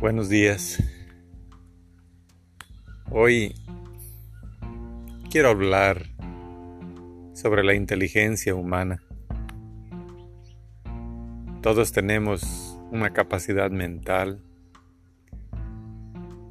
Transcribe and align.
Buenos 0.00 0.28
días. 0.28 0.80
Hoy 3.10 3.52
quiero 5.28 5.48
hablar 5.48 6.06
sobre 7.32 7.64
la 7.64 7.74
inteligencia 7.74 8.54
humana. 8.54 9.02
Todos 11.62 11.90
tenemos 11.90 12.78
una 12.92 13.12
capacidad 13.12 13.72
mental 13.72 14.40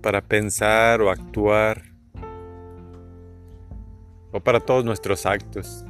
para 0.02 0.20
pensar 0.28 1.02
o 1.02 1.10
actuar 1.10 1.84
o 4.34 4.42
para 4.42 4.60
todos 4.60 4.84
nuestros 4.84 5.26
actos. 5.26 5.86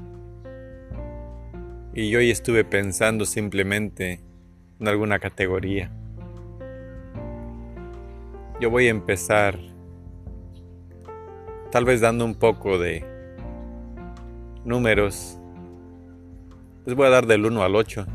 Y 1.96 2.16
hoy 2.16 2.30
estuve 2.30 2.64
pensando 2.64 3.26
simplemente 3.26 4.21
en 4.80 4.88
alguna 4.88 5.17
categoría. 5.17 5.91
Yo 8.59 8.71
voy 8.71 8.88
a 8.88 8.89
empezar 8.89 9.59
tal 11.71 11.85
vez 11.85 12.02
dando 12.02 12.25
un 12.25 12.34
poco 12.34 12.80
de 12.80 13.05
números. 14.66 15.38
Les 16.88 16.95
voy 16.95 17.05
a 17.05 17.11
dar 17.11 17.27
del 17.27 17.45
1 17.45 17.61
al 17.61 17.75
8. 17.75 18.07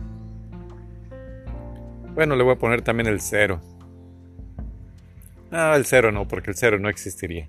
Bueno, 2.14 2.34
le 2.34 2.42
voy 2.42 2.54
a 2.54 2.58
poner 2.58 2.82
también 2.82 3.06
el 3.06 3.20
0. 3.20 3.60
Ah, 5.52 5.74
el 5.76 5.84
0 5.84 6.10
no, 6.10 6.26
porque 6.26 6.50
el 6.50 6.56
0 6.56 6.80
no 6.80 6.88
existiría. 6.88 7.48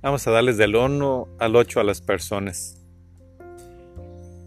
Vamos 0.00 0.26
a 0.26 0.30
darles 0.30 0.56
del 0.56 0.76
1 0.76 1.28
al 1.38 1.54
8 1.54 1.80
a 1.80 1.84
las 1.84 2.00
personas. 2.00 2.80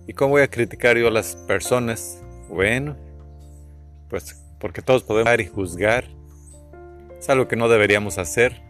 ¿Y 0.08 0.14
cómo 0.14 0.32
voy 0.32 0.42
a 0.42 0.50
criticar 0.50 0.98
yo 0.98 1.08
a 1.08 1.12
las 1.12 1.36
personas? 1.36 2.20
Bueno, 2.50 2.98
pues 4.10 4.42
porque 4.60 4.82
todos 4.82 5.04
podemos 5.04 5.40
y 5.40 5.46
juzgar 5.46 6.23
es 7.24 7.30
algo 7.30 7.48
que 7.48 7.56
no 7.56 7.70
deberíamos 7.70 8.18
hacer, 8.18 8.62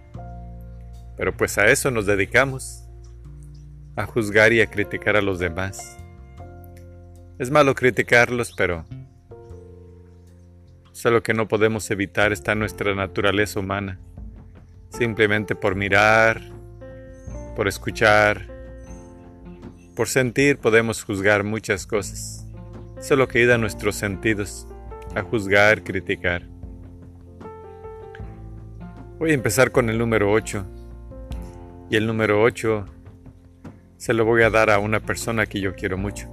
pero 1.18 1.36
pues 1.36 1.58
a 1.58 1.70
eso 1.70 1.90
nos 1.90 2.06
dedicamos, 2.06 2.88
a 3.96 4.06
juzgar 4.06 4.54
y 4.54 4.62
a 4.62 4.68
criticar 4.68 5.18
a 5.18 5.24
los 5.24 5.40
demás. 5.40 5.98
Es 7.40 7.50
malo 7.50 7.74
criticarlos, 7.74 8.54
pero 8.56 8.86
es 10.94 11.04
algo 11.04 11.24
que 11.24 11.34
no 11.34 11.48
podemos 11.48 11.90
evitar, 11.90 12.32
está 12.32 12.54
nuestra 12.54 12.94
naturaleza 12.94 13.60
humana. 13.60 14.00
Simplemente 14.90 15.56
por 15.56 15.74
mirar, 15.74 16.40
por 17.56 17.68
escuchar, 17.68 18.46
por 19.96 20.08
sentir 20.08 20.60
podemos 20.60 21.04
juzgar 21.04 21.44
muchas 21.44 21.88
cosas. 21.88 22.46
Eso 23.00 23.16
es 23.16 23.18
lo 23.18 23.28
que 23.28 23.40
ayuda 23.40 23.56
a 23.56 23.58
nuestros 23.58 23.96
sentidos, 23.96 24.68
a 25.16 25.24
juzgar, 25.24 25.84
criticar. 25.84 26.53
Voy 29.24 29.32
a 29.32 29.36
empezar 29.36 29.72
con 29.72 29.90
el 29.90 29.98
número 29.98 30.30
8. 30.34 30.66
Y 31.90 31.96
el 31.96 32.06
número 32.08 32.42
8 32.42 32.86
se 33.96 34.14
lo 34.14 34.26
voy 34.26 34.44
a 34.44 34.50
dar 34.50 34.70
a 34.70 34.80
una 34.80 35.00
persona 35.00 35.46
que 35.46 35.62
yo 35.62 35.76
quiero 35.76 35.98
mucho, 35.98 36.28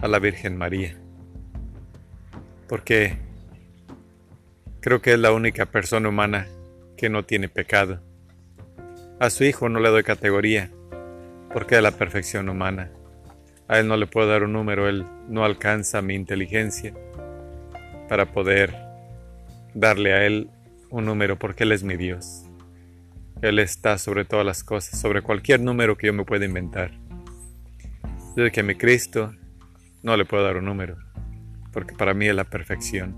a 0.00 0.08
la 0.08 0.18
Virgen 0.18 0.56
María. 0.56 0.96
Porque 2.70 3.18
creo 4.80 5.02
que 5.02 5.12
es 5.12 5.18
la 5.18 5.30
única 5.30 5.66
persona 5.66 6.08
humana 6.08 6.46
que 6.96 7.10
no 7.10 7.26
tiene 7.26 7.50
pecado. 7.50 8.00
A 9.20 9.28
su 9.28 9.44
hijo 9.44 9.68
no 9.68 9.78
le 9.78 9.90
doy 9.90 10.04
categoría, 10.04 10.70
porque 11.52 11.76
es 11.76 11.82
la 11.82 11.90
perfección 11.90 12.48
humana. 12.48 12.90
A 13.68 13.78
él 13.78 13.88
no 13.88 13.98
le 13.98 14.06
puedo 14.06 14.26
dar 14.26 14.42
un 14.42 14.54
número, 14.54 14.88
él 14.88 15.04
no 15.28 15.44
alcanza 15.44 16.00
mi 16.00 16.14
inteligencia 16.14 16.94
para 18.08 18.32
poder 18.32 18.74
darle 19.74 20.14
a 20.14 20.24
él 20.24 20.48
un 20.90 21.04
número 21.04 21.38
porque 21.38 21.64
Él 21.64 21.72
es 21.72 21.82
mi 21.82 21.96
Dios. 21.96 22.44
Él 23.42 23.58
está 23.58 23.98
sobre 23.98 24.24
todas 24.24 24.44
las 24.44 24.64
cosas, 24.64 24.98
sobre 24.98 25.22
cualquier 25.22 25.60
número 25.60 25.96
que 25.96 26.08
yo 26.08 26.12
me 26.12 26.24
pueda 26.24 26.44
inventar. 26.44 26.92
Desde 28.34 28.50
que 28.50 28.62
mi 28.62 28.74
Cristo 28.74 29.34
no 30.02 30.16
le 30.16 30.24
puedo 30.24 30.44
dar 30.44 30.56
un 30.56 30.64
número, 30.64 30.96
porque 31.72 31.94
para 31.94 32.14
mí 32.14 32.26
es 32.26 32.34
la 32.34 32.44
perfección. 32.44 33.14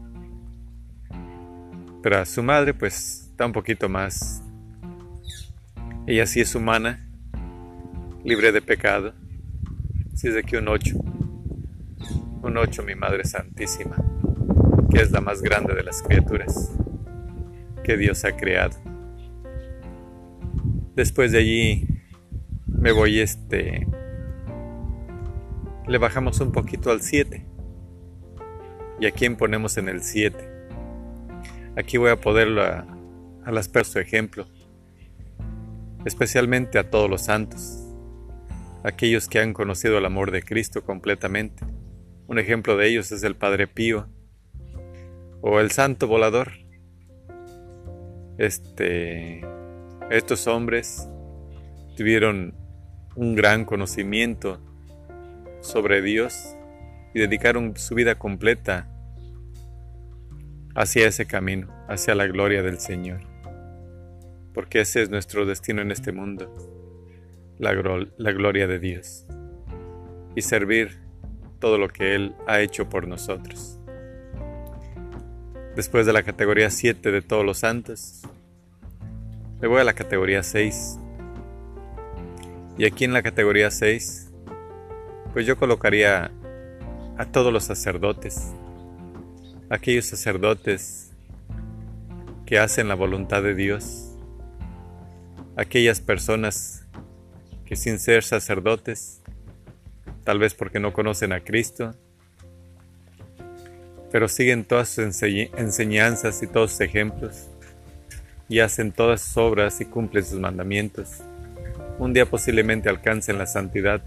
Pero 2.03 2.19
a 2.19 2.27
su 2.27 2.43
madre 2.43 2.75
pues 2.75 3.29
está 3.31 3.47
un 3.47 3.53
poquito 3.53 3.89
más. 3.89 4.43
Ella 6.07 6.27
sí 6.27 6.41
es 6.41 6.55
humana, 6.55 7.07
libre 8.25 8.53
de 8.53 8.63
pecado. 8.63 9.15
Si 10.15 10.29
es 10.29 10.35
de 10.35 10.43
que 10.43 10.59
un 10.59 10.69
ocho. 10.69 10.97
Un 12.43 12.57
ocho, 12.57 12.83
mi 12.83 12.95
Madre 12.95 13.25
Santísima, 13.25 13.97
que 14.91 15.03
es 15.03 15.11
la 15.11 15.21
más 15.21 15.43
grande 15.43 15.75
de 15.75 15.83
las 15.83 16.03
criaturas 16.03 16.73
que 17.91 17.97
Dios 17.97 18.25
ha 18.25 18.37
creado. 18.37 18.77
Después 20.95 21.33
de 21.33 21.39
allí 21.39 21.89
me 22.69 22.93
voy 22.93 23.19
este 23.19 23.85
le 25.89 25.99
bajamos 25.99 26.39
un 26.39 26.53
poquito 26.53 26.93
al 26.93 27.01
7. 27.01 27.45
¿Y 29.01 29.07
a 29.07 29.11
quién 29.11 29.35
ponemos 29.35 29.77
en 29.77 29.89
el 29.89 30.05
7? 30.05 30.39
Aquí 31.77 31.97
voy 31.97 32.11
a 32.11 32.21
poderlo 32.21 32.63
a, 32.63 32.87
las 33.51 33.69
personas 33.69 33.93
su 33.93 33.99
ejemplo, 33.99 34.47
especialmente 36.05 36.79
a 36.79 36.91
todos 36.91 37.11
los 37.11 37.23
santos, 37.23 37.89
aquellos 38.85 39.27
que 39.27 39.41
han 39.41 39.53
conocido 39.53 39.99
el 39.99 40.05
amor 40.05 40.31
de 40.31 40.45
Cristo 40.45 40.85
completamente. 40.85 41.65
Un 42.29 42.39
ejemplo 42.39 42.77
de 42.77 42.87
ellos 42.87 43.11
es 43.11 43.25
el 43.25 43.35
Padre 43.35 43.67
Pío 43.67 44.07
o 45.41 45.59
el 45.59 45.73
Santo 45.73 46.07
Volador, 46.07 46.70
este, 48.41 49.43
estos 50.09 50.47
hombres 50.47 51.07
tuvieron 51.95 52.55
un 53.15 53.35
gran 53.35 53.67
conocimiento 53.67 54.59
sobre 55.61 56.01
Dios 56.01 56.57
y 57.13 57.21
dedicaron 57.21 57.77
su 57.77 57.95
vida 57.95 58.15
completa 58.15 58.89
hacia 60.75 61.07
ese 61.07 61.27
camino, 61.27 61.69
hacia 61.87 62.15
la 62.15 62.27
gloria 62.27 62.63
del 62.63 62.79
Señor. 62.79 63.21
Porque 64.55 64.81
ese 64.81 65.03
es 65.03 65.11
nuestro 65.11 65.45
destino 65.45 65.83
en 65.83 65.91
este 65.91 66.11
mundo, 66.11 66.51
la, 67.59 67.75
la 68.17 68.33
gloria 68.33 68.67
de 68.67 68.79
Dios 68.79 69.27
y 70.35 70.41
servir 70.41 70.99
todo 71.59 71.77
lo 71.77 71.89
que 71.89 72.15
Él 72.15 72.35
ha 72.47 72.61
hecho 72.61 72.89
por 72.89 73.07
nosotros. 73.07 73.80
Después 75.77 76.05
de 76.05 76.13
la 76.13 76.25
categoría 76.25 76.69
7 76.69 77.13
de 77.13 77.23
todos 77.23 77.45
los 77.45 77.59
santos, 77.59 78.23
me 79.61 79.69
voy 79.69 79.81
a 79.81 79.85
la 79.85 79.93
categoría 79.93 80.43
6. 80.43 80.99
Y 82.77 82.87
aquí 82.87 83.05
en 83.05 83.13
la 83.13 83.23
categoría 83.23 83.71
6, 83.71 84.31
pues 85.33 85.47
yo 85.47 85.57
colocaría 85.57 86.33
a 87.17 87.25
todos 87.27 87.53
los 87.53 87.65
sacerdotes, 87.65 88.53
aquellos 89.69 90.07
sacerdotes 90.07 91.13
que 92.47 92.59
hacen 92.59 92.89
la 92.89 92.97
voluntad 92.97 93.43
de 93.43 93.55
Dios, 93.55 94.17
aquellas 95.57 96.01
personas 96.01 96.85
que 97.65 97.77
sin 97.77 98.01
ser 98.01 98.25
sacerdotes, 98.25 99.23
tal 100.25 100.41
vez 100.41 100.55
porque 100.55 100.81
no 100.81 100.93
conocen 100.93 101.33
a 101.33 101.45
Cristo, 101.45 101.95
pero 104.11 104.29
siguen 104.29 104.65
todas 104.65 104.89
sus 104.89 105.23
enseñanzas 105.23 106.43
y 106.43 106.47
todos 106.47 106.73
sus 106.73 106.81
ejemplos 106.81 107.49
y 108.49 108.59
hacen 108.59 108.91
todas 108.91 109.21
sus 109.21 109.37
obras 109.37 109.81
y 109.81 109.85
cumplen 109.85 110.25
sus 110.25 110.41
mandamientos. 110.41 111.23
Un 111.99 112.13
día 112.13 112.27
posiblemente 112.27 112.89
alcancen 112.89 113.39
la 113.39 113.47
santidad. 113.47 114.03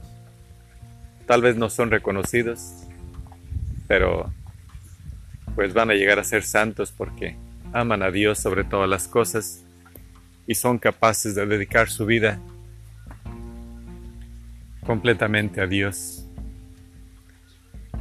Tal 1.26 1.42
vez 1.42 1.56
no 1.56 1.70
son 1.70 1.92
reconocidos, 1.92 2.84
pero 3.88 4.34
pues 5.56 5.74
van 5.74 5.92
a 5.92 5.94
llegar 5.94 6.20
a 6.20 6.24
ser 6.24 6.44
santos 6.44 6.92
porque 6.92 7.38
aman 7.72 8.04
a 8.04 8.12
Dios 8.12 8.40
sobre 8.40 8.66
todas 8.66 8.90
las 8.90 9.08
cosas 9.08 9.64
y 10.46 10.56
son 10.56 10.78
capaces 10.78 11.36
de 11.36 11.46
dedicar 11.46 11.90
su 11.90 12.06
vida 12.06 12.40
completamente 14.86 15.62
a 15.62 15.68
Dios. 15.68 16.23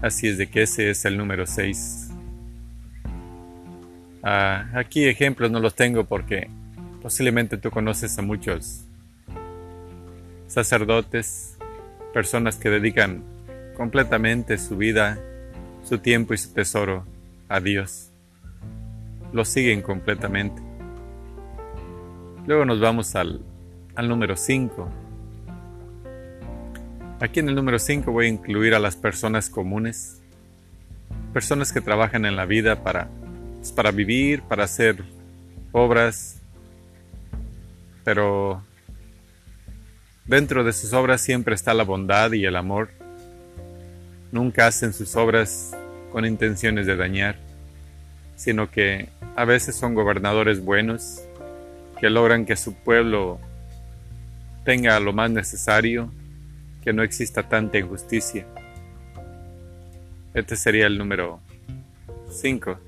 Así 0.02 0.26
es 0.26 0.36
de 0.36 0.48
que 0.48 0.62
ese 0.62 0.90
es 0.90 1.04
el 1.04 1.16
número 1.16 1.46
6. 1.46 2.10
Ah, 4.24 4.66
aquí 4.74 5.04
ejemplos 5.04 5.50
no 5.52 5.60
los 5.60 5.76
tengo 5.76 6.04
porque 6.04 6.50
posiblemente 7.00 7.56
tú 7.56 7.70
conoces 7.70 8.18
a 8.18 8.22
muchos 8.22 8.84
sacerdotes, 10.48 11.56
personas 12.12 12.56
que 12.56 12.68
dedican 12.68 13.22
completamente 13.76 14.58
su 14.58 14.76
vida, 14.76 15.18
su 15.84 15.98
tiempo 15.98 16.34
y 16.34 16.38
su 16.38 16.52
tesoro 16.52 17.06
a 17.48 17.60
Dios. 17.60 18.10
Lo 19.32 19.44
siguen 19.44 19.82
completamente. 19.82 20.60
Luego 22.44 22.64
nos 22.64 22.80
vamos 22.80 23.14
al, 23.14 23.40
al 23.94 24.08
número 24.08 24.36
5 24.36 25.01
Aquí 27.22 27.38
en 27.38 27.48
el 27.48 27.54
número 27.54 27.78
5 27.78 28.10
voy 28.10 28.26
a 28.26 28.30
incluir 28.30 28.74
a 28.74 28.80
las 28.80 28.96
personas 28.96 29.48
comunes, 29.48 30.20
personas 31.32 31.72
que 31.72 31.80
trabajan 31.80 32.26
en 32.26 32.34
la 32.34 32.46
vida 32.46 32.82
para 32.82 33.08
es 33.60 33.70
para 33.70 33.92
vivir, 33.92 34.42
para 34.42 34.64
hacer 34.64 35.04
obras, 35.70 36.40
pero 38.02 38.64
dentro 40.24 40.64
de 40.64 40.72
sus 40.72 40.92
obras 40.94 41.20
siempre 41.20 41.54
está 41.54 41.74
la 41.74 41.84
bondad 41.84 42.32
y 42.32 42.44
el 42.44 42.56
amor. 42.56 42.90
Nunca 44.32 44.66
hacen 44.66 44.92
sus 44.92 45.14
obras 45.14 45.76
con 46.10 46.26
intenciones 46.26 46.86
de 46.88 46.96
dañar, 46.96 47.36
sino 48.34 48.68
que 48.68 49.10
a 49.36 49.44
veces 49.44 49.76
son 49.76 49.94
gobernadores 49.94 50.58
buenos 50.64 51.22
que 52.00 52.10
logran 52.10 52.46
que 52.46 52.56
su 52.56 52.74
pueblo 52.74 53.38
tenga 54.64 54.98
lo 54.98 55.12
más 55.12 55.30
necesario, 55.30 56.10
que 56.82 56.92
no 56.92 57.02
exista 57.02 57.48
tanta 57.48 57.78
injusticia. 57.78 58.46
Este 60.34 60.56
sería 60.56 60.86
el 60.86 60.98
número 60.98 61.40
5. 62.28 62.78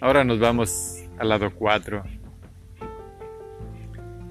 Ahora 0.00 0.24
nos 0.24 0.40
vamos 0.40 0.98
al 1.18 1.28
lado 1.28 1.52
4. 1.54 2.02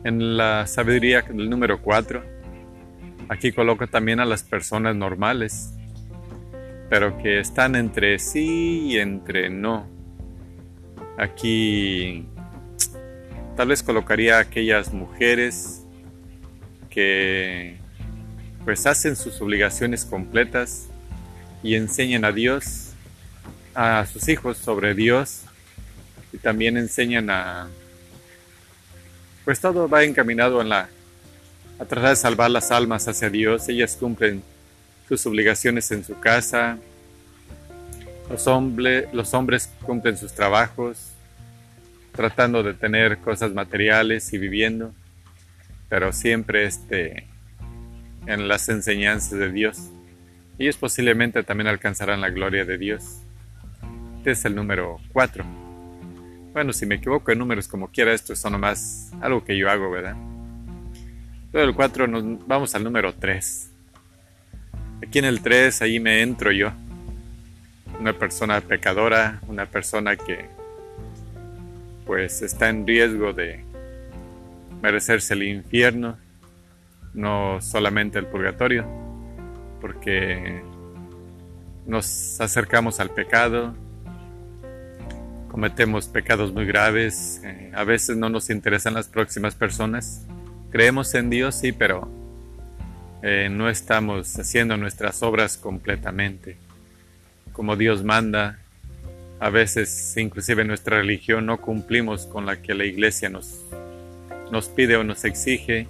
En 0.03 0.35
la 0.35 0.65
sabiduría 0.65 1.21
del 1.21 1.49
número 1.49 1.81
4, 1.81 2.23
aquí 3.29 3.51
coloco 3.51 3.85
también 3.87 4.19
a 4.19 4.25
las 4.25 4.43
personas 4.43 4.95
normales, 4.95 5.73
pero 6.89 7.17
que 7.19 7.39
están 7.39 7.75
entre 7.75 8.17
sí 8.17 8.87
y 8.87 8.97
entre 8.97 9.49
no. 9.49 9.87
Aquí 11.17 12.27
tal 13.55 13.67
vez 13.67 13.83
colocaría 13.83 14.37
a 14.37 14.41
aquellas 14.41 14.91
mujeres 14.91 15.80
que 16.91 17.77
pues 18.63 18.85
hacen 18.85 19.15
sus 19.15 19.41
obligaciones 19.41 20.05
completas 20.05 20.87
y 21.63 21.73
enseñan 21.75 22.25
a 22.25 22.31
Dios, 22.31 22.91
a 23.73 24.05
sus 24.05 24.29
hijos 24.29 24.57
sobre 24.57 24.93
Dios 24.93 25.41
y 26.31 26.37
también 26.37 26.77
enseñan 26.77 27.31
a 27.31 27.67
pues 29.43 29.59
todo 29.59 29.89
va 29.89 30.03
encaminado 30.03 30.61
en 30.61 30.69
la 30.69 30.87
a 31.79 31.85
tratar 31.85 32.11
de 32.11 32.15
salvar 32.15 32.51
las 32.51 32.69
almas 32.69 33.07
hacia 33.07 33.31
Dios. 33.31 33.67
Ellas 33.67 33.97
cumplen 33.99 34.43
sus 35.09 35.25
obligaciones 35.25 35.91
en 35.91 36.03
su 36.03 36.19
casa, 36.19 36.77
los, 38.29 38.45
los 39.11 39.33
hombres 39.33 39.69
cumplen 39.83 40.15
sus 40.15 40.31
trabajos, 40.33 40.97
tratando 42.11 42.61
de 42.61 42.75
tener 42.75 43.17
cosas 43.17 43.51
materiales 43.51 44.31
y 44.31 44.37
viviendo, 44.37 44.93
pero 45.91 46.13
siempre 46.13 46.63
este, 46.63 47.27
en 48.25 48.47
las 48.47 48.69
enseñanzas 48.69 49.37
de 49.37 49.51
Dios. 49.51 49.89
Ellos 50.57 50.77
posiblemente 50.77 51.43
también 51.43 51.67
alcanzarán 51.67 52.21
la 52.21 52.29
gloria 52.29 52.63
de 52.63 52.77
Dios. 52.77 53.23
Este 54.19 54.31
es 54.31 54.45
el 54.45 54.55
número 54.55 55.01
4. 55.11 55.43
Bueno, 56.53 56.71
si 56.71 56.85
me 56.85 56.95
equivoco 56.95 57.33
en 57.33 57.39
números 57.39 57.67
como 57.67 57.89
quiera, 57.89 58.13
esto 58.13 58.31
es 58.31 58.45
nomás 58.45 59.11
algo 59.19 59.43
que 59.43 59.57
yo 59.57 59.69
hago, 59.69 59.91
¿verdad? 59.91 60.15
Luego 61.51 61.67
del 61.67 61.75
4 61.75 62.07
nos 62.07 62.47
vamos 62.47 62.73
al 62.73 62.85
número 62.85 63.13
3. 63.13 63.71
Aquí 65.05 65.19
en 65.19 65.25
el 65.25 65.41
3, 65.41 65.81
ahí 65.81 65.99
me 65.99 66.21
entro 66.21 66.53
yo 66.53 66.71
una 67.99 68.13
persona 68.13 68.61
pecadora, 68.61 69.41
una 69.49 69.65
persona 69.65 70.15
que 70.15 70.45
pues 72.05 72.41
está 72.43 72.69
en 72.69 72.87
riesgo 72.87 73.33
de 73.33 73.70
merecerse 74.81 75.33
el 75.33 75.43
infierno, 75.43 76.17
no 77.13 77.59
solamente 77.61 78.19
el 78.19 78.25
purgatorio, 78.25 78.85
porque 79.79 80.61
nos 81.85 82.39
acercamos 82.39 82.99
al 82.99 83.09
pecado, 83.09 83.75
cometemos 85.49 86.07
pecados 86.07 86.53
muy 86.53 86.65
graves, 86.65 87.41
eh, 87.43 87.71
a 87.73 87.83
veces 87.83 88.17
no 88.17 88.29
nos 88.29 88.49
interesan 88.49 88.93
las 88.93 89.07
próximas 89.07 89.55
personas, 89.55 90.25
creemos 90.71 91.13
en 91.13 91.29
Dios, 91.29 91.55
sí, 91.55 91.71
pero 91.71 92.09
eh, 93.21 93.49
no 93.51 93.69
estamos 93.69 94.37
haciendo 94.39 94.77
nuestras 94.77 95.21
obras 95.21 95.57
completamente 95.57 96.57
como 97.51 97.75
Dios 97.75 98.03
manda. 98.03 98.59
A 99.39 99.49
veces, 99.49 100.15
inclusive 100.17 100.63
nuestra 100.63 100.97
religión, 100.97 101.45
no 101.45 101.61
cumplimos 101.61 102.25
con 102.25 102.45
la 102.45 102.61
que 102.61 102.73
la 102.73 102.85
iglesia 102.85 103.29
nos, 103.29 103.65
nos 104.51 104.67
pide 104.69 104.97
o 104.97 105.03
nos 105.03 105.23
exige. 105.25 105.87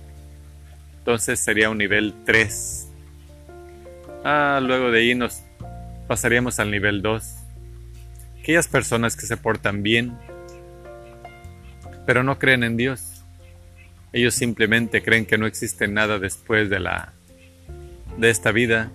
Entonces 1.00 1.40
sería 1.40 1.70
un 1.70 1.80
nivel 1.80 2.14
3. 2.26 2.88
Ah, 4.24 4.60
luego 4.62 4.92
de 4.92 5.00
ahí 5.00 5.16
nos 5.16 5.42
pasaríamos 6.08 6.60
al 6.60 6.72
nivel 6.72 7.02
2. 7.02 7.36
Aquellas 8.40 8.68
personas 8.68 9.16
que 9.16 9.26
se 9.26 9.38
portan 9.38 9.84
bien, 9.84 10.18
pero 12.06 12.24
no 12.24 12.38
creen 12.40 12.64
en 12.64 12.78
Dios. 12.78 13.24
Ellos 14.14 14.36
simplemente 14.36 15.02
creen 15.02 15.26
que 15.26 15.38
no 15.38 15.46
existe 15.46 15.88
nada 15.88 16.20
después 16.20 16.70
de 16.70 16.80
la 16.80 17.14
de 18.18 18.30
esta 18.30 18.52
vida. 18.52 18.92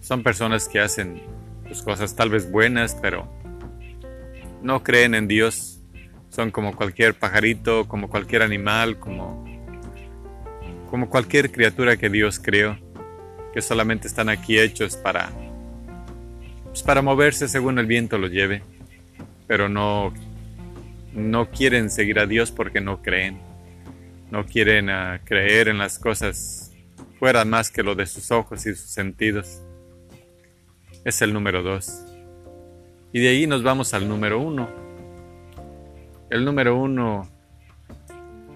Son 0.00 0.22
personas 0.22 0.68
que 0.68 0.80
hacen 0.80 1.22
pues, 1.64 1.82
cosas 1.82 2.14
tal 2.16 2.30
vez 2.30 2.50
buenas, 2.50 2.96
pero 3.00 3.28
no 4.62 4.82
creen 4.82 5.14
en 5.14 5.26
Dios. 5.26 5.79
Son 6.30 6.50
como 6.50 6.74
cualquier 6.74 7.14
pajarito, 7.14 7.86
como 7.88 8.08
cualquier 8.08 8.42
animal, 8.42 8.98
como, 8.98 9.44
como 10.88 11.10
cualquier 11.10 11.50
criatura 11.50 11.96
que 11.96 12.08
Dios 12.08 12.38
creó, 12.38 12.78
que 13.52 13.60
solamente 13.60 14.08
están 14.08 14.28
aquí 14.28 14.58
hechos 14.58 14.96
para, 14.96 15.30
pues, 16.64 16.82
para 16.82 17.02
moverse 17.02 17.48
según 17.48 17.78
el 17.78 17.86
viento 17.86 18.16
lo 18.16 18.28
lleve, 18.28 18.62
pero 19.46 19.68
no, 19.68 20.14
no 21.12 21.50
quieren 21.50 21.90
seguir 21.90 22.20
a 22.20 22.26
Dios 22.26 22.52
porque 22.52 22.80
no 22.80 23.02
creen, 23.02 23.40
no 24.30 24.46
quieren 24.46 24.88
ah, 24.88 25.20
creer 25.24 25.68
en 25.68 25.78
las 25.78 25.98
cosas 25.98 26.72
fuera 27.18 27.44
más 27.44 27.70
que 27.70 27.82
lo 27.82 27.94
de 27.94 28.06
sus 28.06 28.30
ojos 28.30 28.64
y 28.66 28.74
sus 28.74 28.90
sentidos 28.90 29.60
es 31.04 31.22
el 31.22 31.32
número 31.32 31.62
2. 31.62 32.06
Y 33.12 33.20
de 33.20 33.28
ahí 33.28 33.46
nos 33.46 33.62
vamos 33.62 33.92
al 33.94 34.08
número 34.08 34.40
1. 34.40 34.89
El 36.30 36.44
número 36.44 36.76
1, 36.76 37.28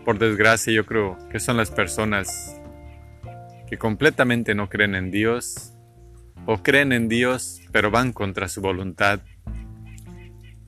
por 0.05 0.19
desgracia, 0.21 0.73
yo 0.73 0.87
creo 0.87 1.19
que 1.29 1.41
son 1.41 1.57
las 1.57 1.73
personas 1.73 2.61
que 3.69 3.77
completamente 3.79 4.55
no 4.55 4.69
creen 4.69 4.95
en 4.95 5.11
Dios 5.11 5.73
o 6.47 6.63
creen 6.63 6.93
en 6.93 7.09
Dios 7.09 7.61
pero 7.73 7.91
van 7.91 8.13
contra 8.13 8.49
su 8.49 8.61
voluntad. 8.61 9.23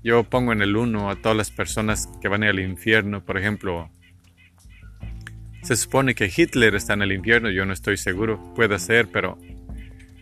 Yo 0.03 0.25
pongo 0.25 0.53
en 0.53 0.63
el 0.63 0.77
1 0.77 1.09
a 1.09 1.17
todas 1.17 1.37
las 1.37 1.53
personas 1.53 2.09
que 2.21 2.27
van 2.27 2.43
al 2.43 2.59
infierno, 2.59 3.25
por 3.25 3.39
ejemplo, 3.39 3.89
se 5.63 5.77
supone 5.77 6.17
que 6.17 6.33
Hitler 6.35 6.75
está 6.75 6.95
en 6.95 7.03
el 7.03 7.13
infierno, 7.13 7.51
yo 7.51 7.65
no 7.67 7.73
estoy 7.73 7.97
seguro, 7.97 8.53
puede 8.55 8.79
ser, 8.81 9.09
pero 9.13 9.39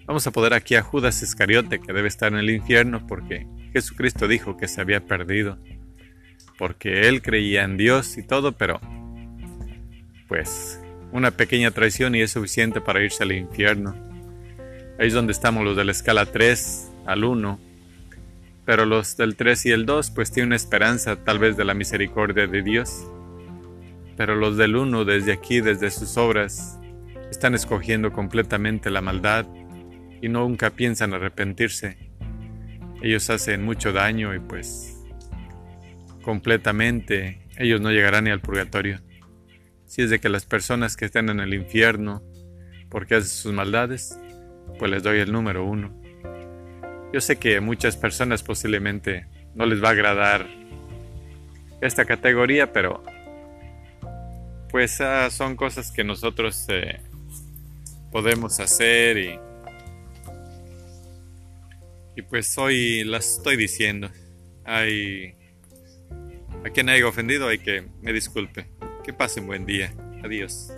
Vamos 0.06 0.26
a 0.26 0.32
poner 0.32 0.52
aquí 0.52 0.74
a 0.74 0.82
Judas 0.82 1.22
Iscariote, 1.22 1.80
que 1.80 1.94
debe 1.94 2.08
estar 2.08 2.30
en 2.30 2.38
el 2.38 2.50
infierno 2.50 3.06
porque 3.06 3.46
Jesucristo 3.72 4.28
dijo 4.28 4.58
que 4.58 4.68
se 4.68 4.82
había 4.82 5.00
perdido, 5.00 5.58
porque 6.58 7.08
él 7.08 7.22
creía 7.22 7.64
en 7.64 7.76
Dios 7.76 8.16
y 8.16 8.22
todo, 8.22 8.52
pero 8.52 8.80
pues 10.28 10.80
una 11.12 11.30
pequeña 11.30 11.70
traición 11.70 12.14
y 12.14 12.22
es 12.22 12.32
suficiente 12.32 12.80
para 12.80 13.02
irse 13.02 13.22
al 13.22 13.32
infierno. 13.32 13.94
Ahí 14.98 15.08
es 15.08 15.14
donde 15.14 15.32
estamos 15.32 15.64
los 15.64 15.76
de 15.76 15.84
la 15.84 15.92
escala 15.92 16.26
3 16.26 16.90
al 17.06 17.24
1, 17.24 17.58
pero 18.64 18.86
los 18.86 19.16
del 19.16 19.36
3 19.36 19.66
y 19.66 19.70
el 19.72 19.86
2 19.86 20.10
pues 20.10 20.32
tienen 20.32 20.48
una 20.48 20.56
esperanza 20.56 21.16
tal 21.16 21.38
vez 21.38 21.56
de 21.56 21.64
la 21.64 21.74
misericordia 21.74 22.46
de 22.46 22.62
Dios. 22.62 23.10
Pero 24.16 24.36
los 24.36 24.56
del 24.56 24.76
1 24.76 25.04
desde 25.04 25.32
aquí, 25.32 25.60
desde 25.60 25.90
sus 25.90 26.16
obras, 26.16 26.78
están 27.30 27.54
escogiendo 27.54 28.12
completamente 28.12 28.90
la 28.90 29.00
maldad 29.00 29.46
y 30.22 30.28
nunca 30.28 30.70
piensan 30.70 31.12
arrepentirse. 31.12 31.98
Ellos 33.02 33.28
hacen 33.28 33.64
mucho 33.64 33.92
daño 33.92 34.34
y 34.34 34.38
pues 34.38 34.93
completamente 36.24 37.38
ellos 37.56 37.80
no 37.80 37.90
llegarán 37.90 38.24
ni 38.24 38.30
al 38.30 38.40
purgatorio. 38.40 39.00
Si 39.86 40.02
es 40.02 40.10
de 40.10 40.18
que 40.18 40.28
las 40.28 40.44
personas 40.44 40.96
que 40.96 41.04
están 41.04 41.28
en 41.28 41.40
el 41.40 41.54
infierno 41.54 42.22
porque 42.88 43.16
hacen 43.16 43.28
sus 43.28 43.52
maldades, 43.52 44.18
pues 44.78 44.90
les 44.90 45.02
doy 45.02 45.18
el 45.20 45.32
número 45.32 45.64
uno. 45.64 45.94
Yo 47.12 47.20
sé 47.20 47.36
que 47.36 47.60
muchas 47.60 47.96
personas 47.96 48.42
posiblemente 48.42 49.26
no 49.54 49.66
les 49.66 49.82
va 49.82 49.88
a 49.88 49.92
agradar 49.92 50.46
esta 51.80 52.04
categoría, 52.04 52.72
pero 52.72 53.02
pues 54.70 55.00
ah, 55.00 55.30
son 55.30 55.54
cosas 55.54 55.92
que 55.92 56.02
nosotros 56.02 56.66
eh, 56.68 57.00
podemos 58.10 58.58
hacer 58.58 59.18
y 59.18 59.38
y 62.16 62.22
pues 62.22 62.56
hoy 62.58 63.04
las 63.04 63.38
estoy 63.38 63.56
diciendo. 63.56 64.10
Hay... 64.64 65.34
A 66.64 66.70
quien 66.70 66.88
haya 66.88 67.06
ofendido 67.06 67.48
hay 67.48 67.58
que 67.58 67.86
me 68.00 68.12
disculpe. 68.12 68.66
Que 69.04 69.12
pasen 69.12 69.46
buen 69.46 69.66
día. 69.66 69.92
Adiós. 70.24 70.72